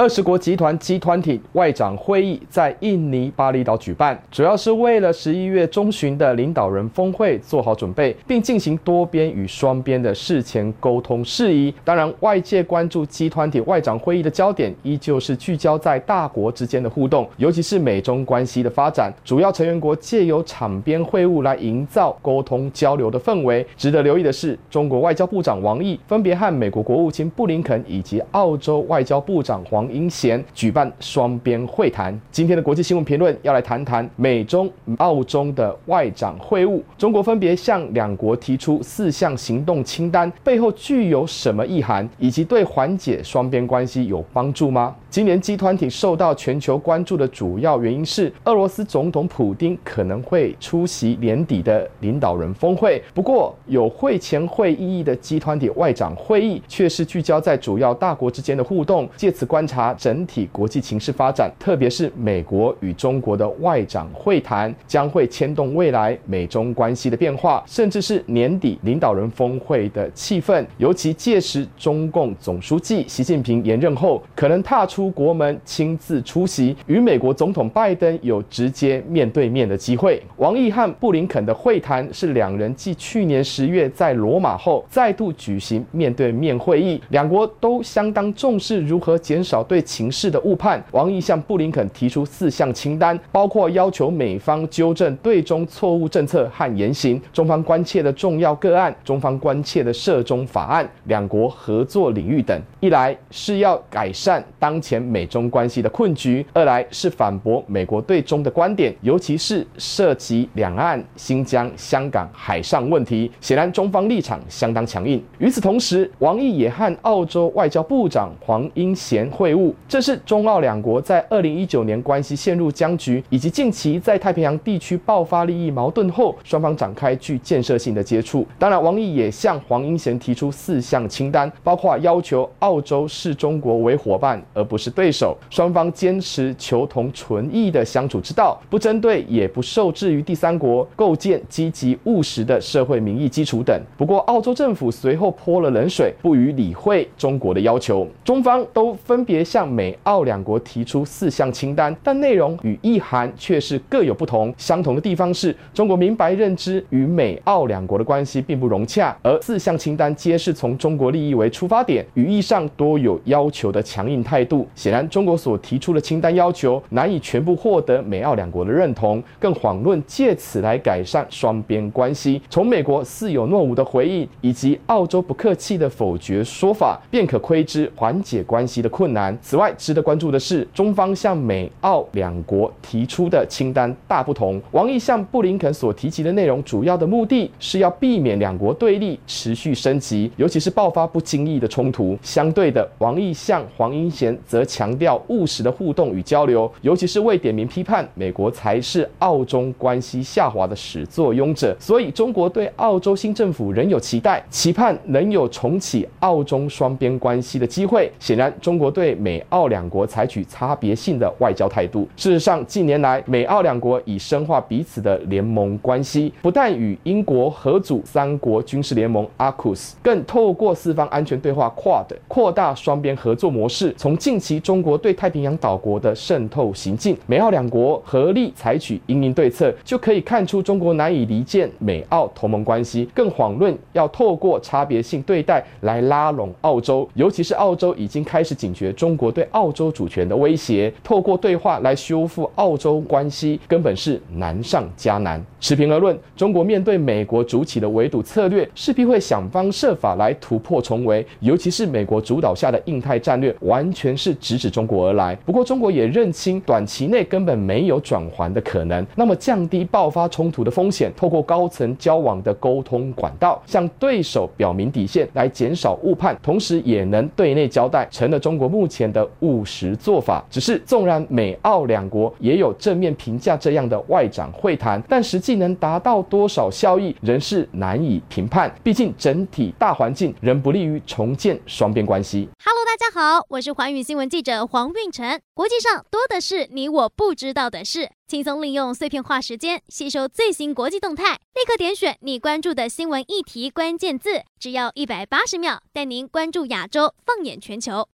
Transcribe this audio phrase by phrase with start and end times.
[0.00, 11.74] 二十国集团集团体外长会议在印尼巴厘岛举办，主要是为了十一月中旬的领导人峰会做好准备，并进行多边与双边的事前沟通事宜。
[11.84, 19.12] 当然，外界关注集团体外长会议的焦点依旧是聚焦在大国之间的互动，尤其是美中关系的发展。
[19.24, 23.66] 主要成员国借由场边会晤来营造沟通交流的氛围。
[23.76, 32.18] 值得留意的是，中国外交部长王毅分别和美国国务卿布林肯以及澳洲外交部长黄英贤举办双边会谈。
[32.30, 36.80] 今天的国际新闻评论要来谈谈美中澳中的外长会晤。
[36.96, 44.94] 中国分别向两国提出四项行动清单，背后具有什么意涵，以及对缓解双边关系有帮助吗？
[45.10, 53.02] 今年集团体受到全球关注的主要原因是俄罗斯总统普丁可能会出席年底的领导人峰会。
[53.14, 70.62] 不过，有会前会意义的集团体外长会议却是聚焦在主要大国之间的互动，借此观察整体国际情势发展，特别是美国与中国的外长会谈将会牵动未来美中关系的变化，甚至是年底领导人峰会的气氛。
[70.76, 74.97] 尤其届时中共总书记习近平连任后，可能踏出。
[74.98, 80.20] 出国门亲自出席，与美国总统拜登有直接面对面的机会。
[80.38, 90.82] 王毅和布林肯的会谈是两人继去年十月在罗马后再度举行面对面会议，两国都相当重视如何减少对情势的误判。
[90.90, 102.60] 王毅向布林肯提出四项清单，包括要求美方纠正对中错误政策和言行，中方关切的重要个案，中方关切的涉中法案，两国合作领域等。
[102.80, 105.08] 一来是要改善当前。
[105.08, 113.30] 美中关系的困局，二来是反驳美国对中的观点，尤其是涉及两岸、新疆、香港海上问题。
[113.40, 115.22] 显然，中方立场相当强硬。
[115.38, 128.46] 与此同时，王毅也和澳洲外交部长黄英贤会晤，这是中澳两国在二零一九年关系陷入僵局，以及近期在太平洋地区爆发利益矛盾后，双方展开具建设性的接触。
[128.58, 143.76] 当然，王毅也向黄英贤提出四项清单，包括要求澳洲视中国为伙伴，而不是对手，双方坚持求同存异的相处之道，不针对也不受制于第三国，构建积极务实的社会民意基础等。
[143.96, 148.06] 不过，澳洲政府随后泼了冷水，不予理会中国的要求。
[148.24, 154.54] 中方都分别向美澳两国提出四项清单，但内容与意涵却是各有不同。
[154.56, 164.67] 相同的地方是中国明白认知与美澳两国的关系并不融洽，而四项清单皆是从中国利益为出发点，语义上多有要求的强硬态度。
[164.74, 172.40] 显然，中国所提出的清单要求难以全部获得美澳两国的认同，更遑论借此来改善双边关系。
[172.48, 179.36] 从美国似有若无的回应，以及澳洲不客气的否决说法，便可窥知缓解关系的困难。
[179.40, 184.60] 此外，值得关注的是，中方向美澳两国提出的清单大不同。
[184.72, 192.18] 王毅向布林肯所提及的内容，主要的目的是要避免两国对立持续升级，尤其是爆发不经意的冲突。
[192.22, 201.76] 相对的，王毅向黄英贤则则强调务实的互动与交流，尤其是未点名批判美国才是澳中关系下滑的始作俑者。
[201.78, 208.10] 所以，中国对澳洲新政府仍有期待，期盼能有重启澳中双边关系的机会。
[208.18, 212.08] 显然，中国对美澳两国采取差别性的外交态度。
[212.16, 223.94] 事实上，近年来美澳两国已深化彼此的联盟关系，不但与英国合组三国军事联盟 AUKUS，更透过四方安全对话 QUAD 扩大双边合作模式。
[223.96, 237.06] 从近期及中国对太平洋岛国的渗透行径，美澳两国合力采取因应对策，就可以看出中国难以离间美澳同盟关系，更遑论要透过差别性对待来拉拢澳洲。
[237.12, 245.44] 尤其是澳洲已经开始警觉中国对澳洲主权的威胁，透过对话来修复澳洲关系，根本是难上加难。
[245.60, 251.26] 持平而论，中国面对美国主体的围堵策略，势必会想方设法来突破重围。
[251.40, 254.34] 尤其是美国主导下的印太战略，完全是。
[254.40, 270.44] 直指中国而来，不过中国也认清短期内根本没有转圜的可能，那么降低爆发冲突的风险，透过高层交往的沟通管道，向对手表明底线，来减少误判，同时也能对内交代，成了中国目前的务实做法。
[270.50, 278.72] 只是纵然美澳两国也有正面评价这样的外长会谈，但实际能达到多少效益，仍是难以评判。
[278.82, 282.48] 毕竟整体大环境仍不利于重建双边关系。
[282.64, 285.40] Hello，大家好，我是寰宇新闻记者黄运成。
[285.54, 298.06] 国际上多的是你我不知道的事，轻松利用碎片化时间吸收最新国际动态，立刻点选你关注的新闻议题关键字，只要一百八十秒，带您关注亚洲，放眼全球。